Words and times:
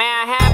May 0.00 0.06
I 0.06 0.24
have 0.24 0.49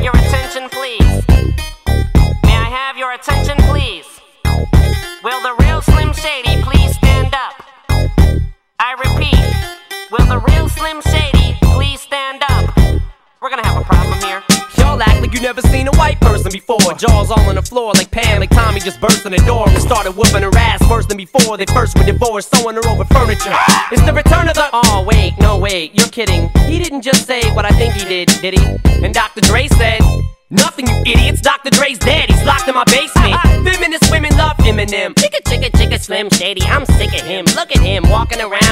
you 15.36 15.42
never 15.42 15.60
seen 15.60 15.86
a 15.86 15.92
white 15.96 16.18
person 16.20 16.50
before. 16.50 16.94
Jaws 16.96 17.30
all 17.30 17.48
on 17.48 17.56
the 17.56 17.62
floor 17.62 17.92
like 17.92 18.10
Pam, 18.10 18.40
like 18.40 18.50
Tommy 18.50 18.80
just 18.80 19.00
burst 19.00 19.26
in 19.26 19.32
the 19.32 19.38
door 19.38 19.68
and 19.68 19.82
started 19.82 20.12
whooping 20.12 20.42
her 20.42 20.56
ass 20.56 20.80
worse 20.88 21.04
than 21.04 21.18
before. 21.18 21.58
They 21.58 21.66
first 21.66 21.96
were 21.98 22.04
divorced, 22.04 22.54
sewing 22.56 22.76
her 22.76 22.88
over 22.88 23.04
furniture. 23.04 23.52
It's 23.92 24.02
the 24.02 24.14
return 24.14 24.48
of 24.48 24.54
the. 24.54 24.66
Oh, 24.72 25.04
wait, 25.06 25.34
no, 25.38 25.58
wait, 25.58 25.94
you're 25.94 26.08
kidding. 26.08 26.48
He 26.66 26.78
didn't 26.78 27.02
just 27.02 27.26
say 27.26 27.42
what 27.52 27.66
I 27.66 27.70
think 27.70 27.94
he 27.94 28.04
did, 28.08 28.28
did 28.40 28.58
he? 28.58 29.04
And 29.04 29.12
Dr. 29.12 29.42
Dre 29.42 29.68
said. 29.68 30.00
Nothing, 30.48 30.86
you 30.86 30.94
idiots. 31.04 31.40
Dr. 31.40 31.70
Dre's 31.70 31.98
dead. 31.98 32.30
He's 32.30 32.44
locked 32.44 32.68
in 32.68 32.74
my 32.76 32.84
basement. 32.84 33.34
Feminist 33.66 34.08
women 34.12 34.30
love 34.36 34.56
Eminem. 34.58 35.12
Chicka, 35.14 35.42
chicka, 35.42 35.70
chicka, 35.74 36.00
Slim 36.00 36.30
Shady. 36.30 36.62
I'm 36.62 36.86
sick 36.86 37.12
of 37.18 37.26
him. 37.26 37.46
Look 37.56 37.74
at 37.74 37.82
him 37.82 38.08
walking 38.08 38.40
around, 38.40 38.62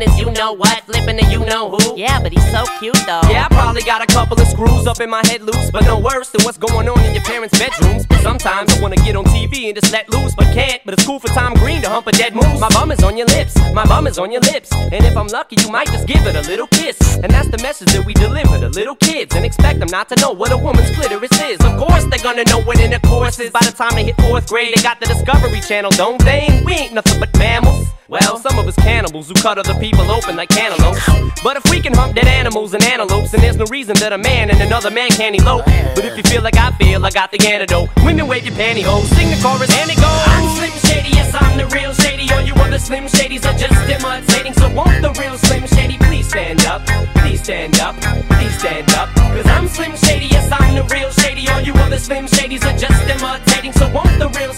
his 0.00 0.18
you 0.18 0.30
know 0.32 0.52
what, 0.52 0.82
flipping 0.84 1.16
the 1.16 1.26
you 1.30 1.44
know 1.46 1.70
who. 1.70 1.98
Yeah, 1.98 2.20
but 2.20 2.32
he's 2.32 2.50
so 2.50 2.64
cute 2.78 2.98
though. 3.06 3.22
Yeah, 3.28 3.46
I 3.50 3.54
probably 3.54 3.82
got 3.82 4.02
a 4.02 4.06
couple 4.06 4.40
of 4.40 4.46
screws 4.48 4.86
up 4.86 5.00
in 5.00 5.10
my 5.10 5.22
head 5.26 5.42
loose, 5.42 5.70
but 5.70 5.84
no 5.84 5.98
worse 5.98 6.30
than 6.30 6.42
what's 6.44 6.58
going 6.58 6.88
on 6.88 6.98
in 7.04 7.14
your 7.14 7.24
parents' 7.24 7.58
bedrooms. 7.58 8.06
Sometimes 8.22 8.72
I 8.74 8.80
wanna 8.80 8.96
get 8.96 9.16
on 9.16 9.24
TV 9.26 9.66
and 9.68 9.74
just 9.74 9.92
let 9.92 10.08
loose, 10.10 10.34
but 10.34 10.46
can't. 10.54 10.80
But 10.84 10.94
it's 10.94 11.06
cool 11.06 11.18
for 11.18 11.28
Tom 11.28 11.54
Green 11.54 11.82
to 11.82 11.88
hump 11.88 12.06
a 12.06 12.12
dead 12.12 12.34
moose. 12.34 12.60
My 12.60 12.68
bum 12.68 12.90
is 12.92 13.02
on 13.02 13.16
your 13.16 13.26
lips, 13.28 13.56
my 13.72 13.84
bum 13.86 14.06
is 14.06 14.18
on 14.18 14.30
your 14.32 14.40
lips. 14.42 14.72
And 14.72 15.04
if 15.04 15.16
I'm 15.16 15.28
lucky, 15.28 15.56
you 15.60 15.70
might 15.70 15.88
just 15.88 16.06
give 16.06 16.26
it 16.26 16.36
a 16.36 16.42
little 16.42 16.66
kiss. 16.68 17.16
And 17.16 17.30
that's 17.32 17.48
the 17.48 17.58
message 17.58 17.92
that 17.92 18.04
we 18.04 18.14
deliver 18.14 18.58
to 18.58 18.68
little 18.68 18.96
kids 18.96 19.34
and 19.34 19.44
expect 19.44 19.78
them 19.78 19.88
not 19.90 20.08
to 20.10 20.16
know 20.16 20.32
what 20.32 20.52
a 20.52 20.56
woman's 20.56 20.90
clitoris 20.96 21.40
is. 21.42 21.60
Of 21.60 21.78
course, 21.78 22.04
they're 22.06 22.22
gonna 22.22 22.44
know 22.44 22.60
what 22.62 22.80
intercourse 22.80 23.38
is. 23.40 23.50
By 23.50 23.60
the 23.60 23.72
time 23.72 23.94
they 23.94 24.04
hit 24.04 24.16
fourth 24.20 24.48
grade, 24.48 24.74
they 24.74 24.82
got 24.82 25.00
the 25.00 25.06
Discovery 25.06 25.60
Channel, 25.60 25.90
don't 25.92 26.22
they? 26.24 26.62
We 26.64 26.72
ain't 26.72 26.94
nothing 26.94 27.20
but 27.20 27.36
mammals. 27.38 27.93
Well, 28.06 28.36
some 28.36 28.58
of 28.58 28.68
us 28.68 28.76
cannibals 28.76 29.28
who 29.28 29.34
cut 29.34 29.56
other 29.56 29.72
people 29.80 30.10
open 30.10 30.36
like 30.36 30.50
cantaloupes. 30.50 31.00
But 31.42 31.56
if 31.56 31.64
we 31.70 31.80
can 31.80 31.94
hump 31.94 32.14
dead 32.14 32.26
animals 32.26 32.74
and 32.74 32.84
antelopes, 32.84 33.32
then 33.32 33.40
there's 33.40 33.56
no 33.56 33.64
reason 33.70 33.96
that 33.96 34.12
a 34.12 34.18
man 34.18 34.50
and 34.50 34.60
another 34.60 34.90
man 34.90 35.08
can't 35.08 35.34
elope. 35.34 35.64
But 35.64 36.04
if 36.04 36.14
you 36.18 36.22
feel 36.24 36.42
like 36.42 36.58
I 36.58 36.70
feel, 36.72 37.04
I 37.04 37.10
got 37.10 37.30
the 37.30 37.40
antidote. 37.48 37.88
Women 38.04 38.26
wave 38.26 38.44
your 38.44 38.54
pantyhose, 38.56 39.08
sing 39.16 39.30
the 39.30 39.40
chorus, 39.40 39.72
and 39.80 39.88
it 39.88 39.96
goes. 39.96 40.20
I'm 40.28 40.44
Slim 40.52 40.76
Shady, 40.84 41.16
yes, 41.16 41.32
I'm 41.32 41.56
the 41.56 41.66
real 41.72 41.94
Shady. 41.94 42.30
All 42.34 42.42
you 42.42 42.52
other 42.60 42.78
Slim 42.78 43.04
Shadys 43.04 43.48
are 43.48 43.56
just 43.56 43.72
imitating. 43.88 44.52
So 44.52 44.68
won't 44.74 45.00
the 45.00 45.12
real 45.16 45.38
Slim 45.38 45.66
Shady 45.66 45.96
please 45.96 46.28
stand 46.28 46.60
up? 46.66 46.84
Please 47.24 47.42
stand 47.42 47.80
up, 47.80 47.96
please 48.36 48.58
stand 48.58 48.90
up. 48.92 49.08
Cause 49.16 49.46
I'm 49.46 49.66
Slim 49.66 49.96
Shady, 49.96 50.26
yes, 50.26 50.52
I'm 50.52 50.74
the 50.74 50.84
real 50.92 51.10
Shady. 51.10 51.48
All 51.48 51.62
you 51.62 51.72
other 51.80 51.98
Slim 51.98 52.26
Shadys 52.26 52.68
are 52.68 52.76
just 52.76 53.00
imitating. 53.08 53.72
So 53.72 53.88
won't 53.96 54.18
the 54.20 54.28
real 54.36 54.52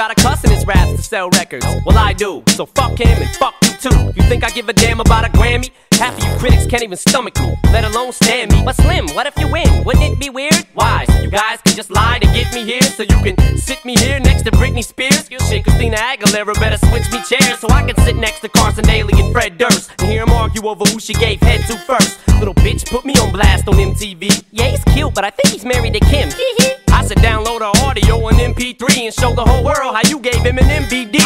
Got 0.00 0.12
a 0.12 0.14
cuss 0.14 0.42
in 0.44 0.50
his 0.50 0.64
raps 0.64 0.92
to 0.92 1.02
sell 1.02 1.28
records. 1.28 1.66
Well, 1.84 1.98
I 1.98 2.14
do. 2.14 2.42
So 2.56 2.64
fuck 2.64 2.98
him 2.98 3.20
and 3.20 3.28
fuck 3.36 3.54
you 3.62 3.90
too. 3.90 4.12
You 4.16 4.22
think 4.30 4.42
I 4.42 4.48
give 4.48 4.66
a 4.70 4.72
damn 4.72 4.98
about 4.98 5.26
a 5.26 5.28
Grammy? 5.28 5.68
Half 5.92 6.16
of 6.16 6.24
you 6.24 6.38
critics 6.38 6.64
can't 6.66 6.82
even 6.82 6.96
stomach 6.96 7.38
me, 7.38 7.54
let 7.64 7.84
alone 7.84 8.12
stand 8.12 8.50
me. 8.50 8.62
But 8.64 8.76
Slim, 8.76 9.08
what 9.10 9.26
if 9.26 9.38
you 9.38 9.46
win? 9.46 9.84
Wouldn't 9.84 10.02
it 10.02 10.18
be 10.18 10.30
weird? 10.30 10.66
Why? 10.72 11.04
So 11.04 11.20
you 11.20 11.30
guys 11.30 11.60
can 11.60 11.76
just 11.76 11.90
lie 11.90 12.18
to 12.18 12.26
get 12.28 12.50
me 12.54 12.64
here, 12.64 12.80
so 12.80 13.02
you 13.02 13.18
can 13.22 13.36
sit 13.58 13.84
me 13.84 13.94
here 13.94 14.18
next 14.20 14.44
to 14.44 14.50
Britney 14.52 14.82
Spears. 14.82 15.28
Shit, 15.28 15.64
Christina 15.64 15.98
Aguilera 15.98 16.54
better 16.54 16.78
switch 16.78 17.12
me 17.12 17.22
chairs 17.28 17.58
so 17.58 17.68
I 17.68 17.82
can 17.82 18.02
sit 18.02 18.16
next 18.16 18.40
to 18.40 18.48
Carson 18.48 18.84
Daly 18.84 19.12
and 19.20 19.30
Fred 19.34 19.58
Durst 19.58 19.90
and 19.98 20.08
hear 20.08 20.24
them 20.24 20.34
argue 20.34 20.66
over 20.66 20.84
who 20.86 20.98
she 20.98 21.12
gave 21.12 21.42
head 21.42 21.60
to 21.66 21.76
first. 21.76 22.26
Little 22.38 22.54
bitch 22.54 22.90
put 22.90 23.04
me 23.04 23.12
on 23.16 23.32
blast 23.32 23.68
on 23.68 23.74
MTV. 23.74 24.44
Yeah, 24.50 24.70
he's 24.70 24.84
cute, 24.94 25.12
but 25.12 25.24
I 25.24 25.30
think 25.30 25.52
he's 25.52 25.66
married 25.66 25.92
to 25.92 26.00
Kim. 26.00 26.30
I 27.00 27.02
said 27.02 27.16
download 27.16 27.60
her 27.60 27.72
audio 27.86 28.16
on 28.26 28.34
MP3 28.34 29.06
and 29.06 29.14
show 29.14 29.32
the 29.32 29.42
whole 29.42 29.64
world 29.64 29.96
how 29.96 30.02
you 30.06 30.18
gave 30.20 30.42
him 30.44 30.58
an 30.58 30.68
MVD. 30.84 31.16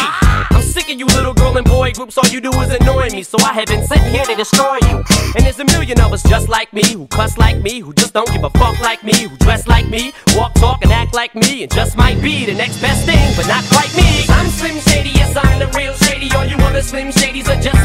I'm 0.55 0.61
sick 0.61 0.89
of 0.89 0.97
you 0.97 1.05
little 1.07 1.33
girl 1.33 1.57
and 1.57 1.67
boy 1.67 1.91
groups, 1.91 2.17
all 2.17 2.29
you 2.29 2.39
do 2.39 2.49
is 2.61 2.71
annoy 2.71 3.09
me, 3.09 3.23
so 3.23 3.37
I 3.43 3.51
have 3.51 3.67
been 3.67 3.85
sitting 3.85 4.09
here 4.09 4.23
to 4.23 4.35
destroy 4.35 4.77
you. 4.87 5.03
And 5.35 5.43
there's 5.43 5.59
a 5.59 5.65
million 5.65 5.99
of 5.99 6.13
us 6.13 6.23
just 6.23 6.47
like 6.47 6.71
me, 6.71 6.83
who 6.93 7.07
cuss 7.07 7.37
like 7.37 7.61
me, 7.61 7.81
who 7.81 7.93
just 7.93 8.13
don't 8.13 8.31
give 8.31 8.45
a 8.45 8.49
fuck 8.51 8.79
like 8.79 9.03
me, 9.03 9.27
who 9.27 9.35
dress 9.39 9.67
like 9.67 9.89
me, 9.89 10.13
walk, 10.33 10.53
talk, 10.53 10.81
and 10.81 10.93
act 10.93 11.13
like 11.13 11.35
me, 11.35 11.63
and 11.63 11.73
just 11.73 11.97
might 11.97 12.21
be 12.21 12.45
the 12.45 12.53
next 12.53 12.79
best 12.79 13.05
thing, 13.05 13.33
but 13.35 13.45
not 13.49 13.65
quite 13.65 13.93
me. 13.97 14.23
I'm 14.29 14.47
Slim 14.47 14.79
Shady, 14.79 15.09
yes, 15.09 15.35
I'm 15.35 15.59
the 15.59 15.67
real 15.77 15.93
Shady. 15.95 16.31
All 16.37 16.45
you 16.45 16.55
other 16.55 16.81
Slim 16.81 17.09
Shadys 17.09 17.49
are 17.51 17.61
just 17.61 17.84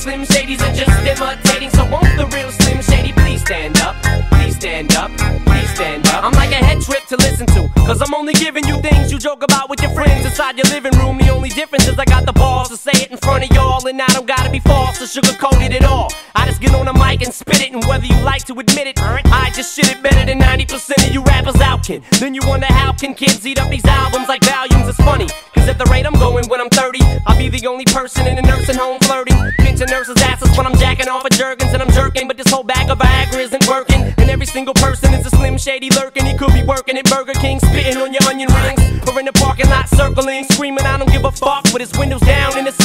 Slim 0.00 0.22
Shadys 0.22 0.62
are 0.62 0.72
just 0.72 0.88
imitating, 1.06 1.68
so 1.68 1.84
won't 1.90 2.16
the 2.16 2.24
real 2.34 2.50
Slim 2.50 2.80
Shady 2.80 3.12
please 3.12 3.42
stand 3.42 3.76
up? 3.82 3.94
Please 4.32 4.56
stand 4.56 4.96
up, 4.96 5.10
please 5.44 5.68
stand 5.74 6.06
up. 6.06 6.24
I'm 6.24 6.32
like 6.32 6.52
a 6.52 6.54
head 6.54 6.80
trip 6.80 7.04
to 7.08 7.16
listen 7.16 7.46
to, 7.48 7.68
cause 7.84 8.00
I'm 8.00 8.14
only 8.14 8.32
giving 8.32 8.66
you 8.66 8.80
things 8.80 9.12
you 9.12 9.18
joke 9.18 9.42
about 9.42 9.68
with 9.68 9.82
your 9.82 9.90
friends 9.90 10.24
inside 10.24 10.56
your 10.56 10.64
living 10.72 10.98
room. 10.98 11.18
The 11.18 11.28
only 11.28 11.50
difference 11.50 11.86
is 11.86 11.98
I 11.98 12.06
got 12.06 12.24
the 12.24 12.32
balls 12.32 12.70
to 12.70 12.78
say 12.78 12.92
it 12.94 13.10
in 13.10 13.18
front 13.18 13.44
of 13.44 13.54
y'all, 13.54 13.86
and 13.86 14.00
I 14.00 14.06
don't 14.06 14.26
gotta 14.26 14.48
be 14.48 14.60
false 14.60 15.02
or 15.02 15.20
sugarcoat 15.20 15.60
it 15.60 15.74
at 15.74 15.84
all. 15.84 16.10
I 16.34 16.46
just 16.46 16.62
get 16.62 16.74
on 16.74 16.86
the 16.86 16.94
mic 16.94 17.20
and 17.20 17.34
spit 17.34 17.60
it, 17.60 17.72
and 17.72 17.84
whether 17.84 18.06
you 18.06 18.18
like 18.22 18.44
to 18.44 18.58
admit 18.58 18.86
it, 18.86 18.96
Just 19.60 19.76
shit 19.76 19.90
it 19.90 20.02
better 20.02 20.24
than 20.24 20.40
90% 20.40 21.06
of 21.06 21.12
you 21.12 21.20
rappers 21.20 21.60
out, 21.60 21.84
kid. 21.84 22.02
Then 22.18 22.32
you 22.32 22.40
wonder 22.46 22.64
how 22.64 22.92
can 22.94 23.12
kids 23.12 23.46
eat 23.46 23.60
up 23.60 23.68
these 23.68 23.84
albums 23.84 24.26
like 24.26 24.42
volumes? 24.42 24.88
It's 24.88 24.96
funny, 24.96 25.28
cause 25.52 25.68
at 25.68 25.76
the 25.76 25.84
rate 25.92 26.06
I'm 26.06 26.14
going 26.14 26.48
when 26.48 26.62
I'm 26.62 26.70
30, 26.70 26.98
I'll 27.26 27.36
be 27.36 27.50
the 27.50 27.66
only 27.66 27.84
person 27.84 28.26
in 28.26 28.38
a 28.38 28.40
nursing 28.40 28.76
home 28.76 28.98
flirting. 29.00 29.36
Pinching 29.58 29.88
nurses' 29.90 30.16
asses 30.22 30.56
when 30.56 30.64
I'm 30.64 30.74
jacking 30.76 31.08
off 31.08 31.26
of 31.26 31.32
Jergens 31.32 31.74
and 31.74 31.82
I'm 31.82 31.90
jerking, 31.90 32.26
but 32.26 32.38
this 32.38 32.50
whole 32.50 32.62
bag 32.62 32.88
of 32.88 33.00
Viagra 33.00 33.40
isn't 33.40 33.68
working. 33.68 34.00
And 34.16 34.30
every 34.30 34.46
single 34.46 34.72
person 34.72 35.12
is 35.12 35.26
a 35.26 35.30
slim 35.36 35.58
shady 35.58 35.90
lurking. 35.90 36.24
He 36.24 36.34
could 36.38 36.54
be 36.54 36.62
working 36.62 36.96
at 36.96 37.04
Burger 37.10 37.34
King, 37.34 37.60
spitting 37.60 37.98
on 37.98 38.14
your 38.14 38.24
onion 38.30 38.48
rings, 38.64 38.80
or 39.06 39.20
in 39.20 39.26
the 39.26 39.32
parking 39.34 39.68
lot 39.68 39.90
circling, 39.90 40.44
screaming, 40.44 40.86
I 40.86 40.96
don't 40.96 41.12
give 41.12 41.26
a 41.26 41.32
fuck, 41.32 41.64
with 41.64 41.84
his 41.84 41.92
windows 41.98 42.22
down 42.22 42.56
and 42.56 42.64
his 42.66 42.79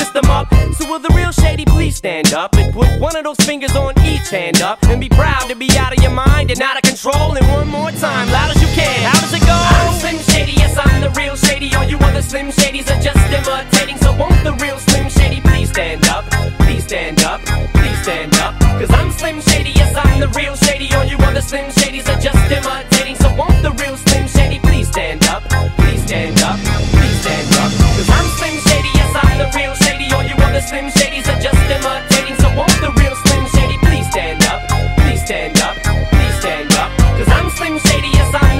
up. 0.51 0.73
So 0.75 0.89
will 0.89 0.99
the 0.99 1.13
real 1.15 1.31
shady 1.31 1.65
please 1.65 1.95
stand 1.95 2.33
up 2.33 2.55
and 2.55 2.73
put 2.73 2.87
one 2.99 3.15
of 3.15 3.23
those 3.23 3.37
fingers 3.37 3.75
on 3.75 3.93
each 4.05 4.29
hand 4.29 4.61
up 4.61 4.81
and 4.83 4.99
be 4.99 5.09
proud 5.09 5.47
to 5.49 5.55
be 5.55 5.69
out 5.77 5.95
of 5.95 6.01
your 6.01 6.11
mind 6.11 6.51
and 6.51 6.61
out 6.61 6.75
of 6.75 6.83
control. 6.83 7.35
And 7.35 7.47
one 7.47 7.67
more 7.67 7.91
time, 7.91 8.29
loud 8.31 8.55
as 8.55 8.61
you 8.61 8.67
can. 8.75 9.01
How 9.03 9.19
does 9.21 9.33
it 9.33 9.45
go? 9.45 9.55
I'm 9.55 9.93
Slim 9.99 10.19
Shady, 10.19 10.53
yes, 10.53 10.77
I'm 10.77 11.01
the 11.01 11.09
real 11.11 11.35
shady. 11.35 11.73
All 11.75 11.85
you 11.85 11.97
other 11.99 12.21
Slim 12.21 12.47
Shadys 12.51 12.87
are 12.93 13.01
just 13.01 13.17
imitating. 13.31 13.97
So 13.97 14.15
won't 14.15 14.43
the 14.43 14.53
real 14.63 14.77
Slim 14.79 15.09
Shady 15.09 15.41
please 15.41 15.69
stand 15.69 16.05
up? 16.09 16.25
Please 16.59 16.83
stand 16.83 17.23
up, 17.23 17.41
please 17.73 18.01
stand 18.01 18.35
up. 18.35 18.59
Cause 18.79 18.91
I'm 18.91 19.11
Slim 19.11 19.41
Shady, 19.41 19.71
yes, 19.71 19.95
I'm 19.95 20.19
the 20.19 20.27
real 20.29 20.55
shady. 20.55 20.93
All 20.95 21.05
you 21.05 21.17
other 21.17 21.41
Slim 21.41 21.69
Shadys 21.71 22.07
are 22.09 22.19
just 22.19 22.35
imitating. 22.35 22.64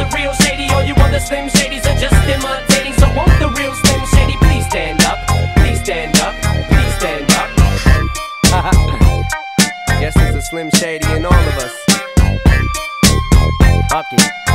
The 0.09 0.15
real 0.15 0.33
shady. 0.33 0.67
All 0.69 0.83
you 0.83 0.93
other 0.95 1.19
Slim 1.19 1.47
Shadys 1.47 1.85
are 1.85 1.99
just 1.99 2.15
imitating. 2.27 2.93
So 2.93 3.07
won't 3.15 3.39
the 3.39 3.49
real 3.57 3.73
Slim 3.73 4.05
Shady 4.13 4.37
please 4.37 4.65
stand 4.65 5.01
up? 5.03 5.17
Please 5.57 5.79
stand 5.79 6.17
up, 6.19 6.35
please 6.69 6.95
stand 6.95 7.31
up. 7.31 7.49
Guess 9.99 10.15
there's 10.15 10.35
a 10.35 10.41
Slim 10.41 10.69
Shady 10.71 11.11
in 11.13 11.25
all 11.25 11.33
of 11.33 11.57
us. 11.57 11.73
Fuck 13.89 14.05
it. 14.11 14.54